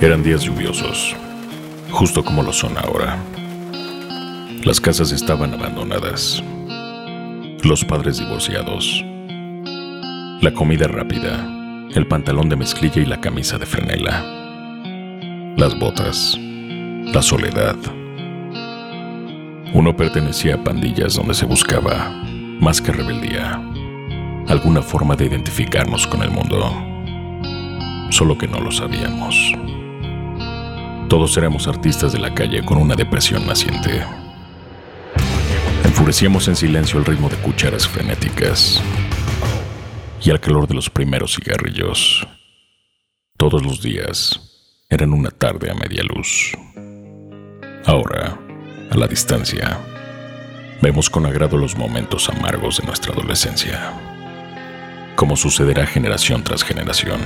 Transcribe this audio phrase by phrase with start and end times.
[0.00, 1.16] Eran días lluviosos,
[1.90, 3.18] justo como lo son ahora.
[4.64, 6.42] Las casas estaban abandonadas,
[7.62, 9.04] los padres divorciados,
[10.40, 11.44] la comida rápida,
[11.94, 14.24] el pantalón de mezclilla y la camisa de franela,
[15.56, 17.76] las botas, la soledad.
[19.74, 22.10] Uno pertenecía a pandillas donde se buscaba,
[22.60, 23.60] más que rebeldía,
[24.46, 26.97] alguna forma de identificarnos con el mundo,
[28.10, 29.34] solo que no lo sabíamos.
[31.08, 34.04] Todos éramos artistas de la calle con una depresión naciente.
[35.84, 38.82] Enfurecíamos en silencio el ritmo de cucharas frenéticas
[40.22, 42.26] y al calor de los primeros cigarrillos.
[43.36, 44.40] Todos los días
[44.90, 46.52] eran una tarde a media luz.
[47.86, 48.38] Ahora,
[48.90, 49.78] a la distancia,
[50.82, 53.92] vemos con agrado los momentos amargos de nuestra adolescencia,
[55.16, 57.20] como sucederá generación tras generación.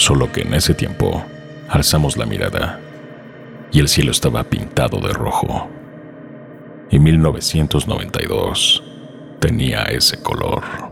[0.00, 1.22] Solo que en ese tiempo,
[1.68, 2.80] alzamos la mirada
[3.70, 5.68] y el cielo estaba pintado de rojo.
[6.90, 8.82] Y 1992
[9.40, 10.89] tenía ese color.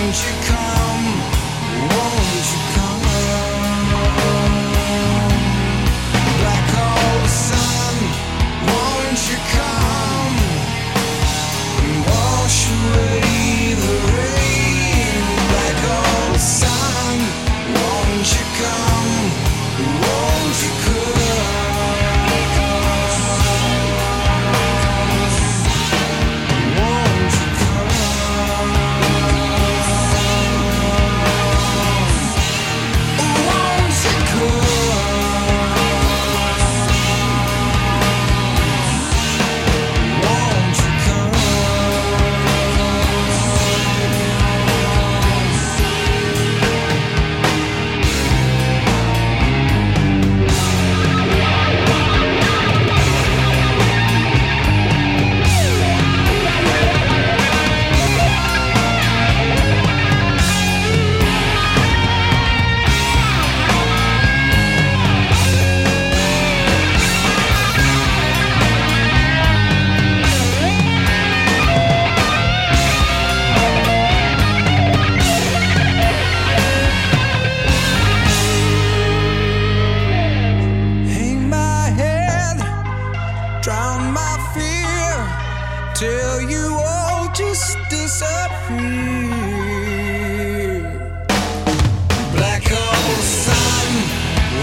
[0.00, 0.79] Won't you come?
[86.00, 88.40] Till you all just disappear.
[92.34, 93.90] Black hole sun,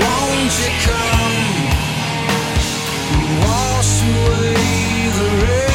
[0.00, 1.46] won't you come?
[3.44, 4.54] Wash away
[5.18, 5.65] the rain.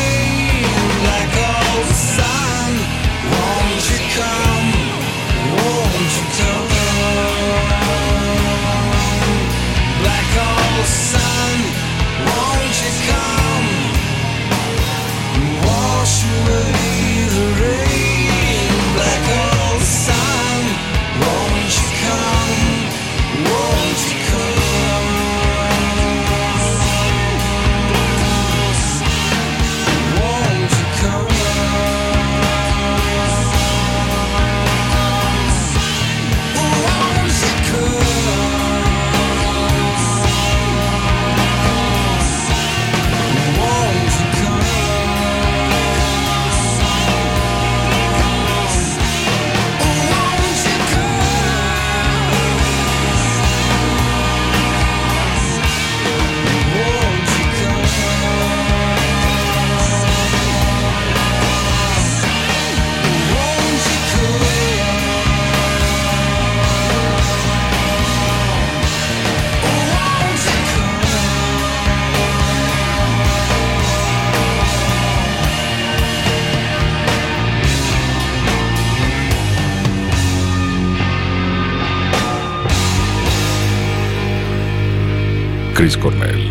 [85.73, 86.49] Chris Cornell,